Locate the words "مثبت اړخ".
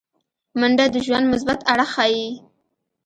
1.33-1.89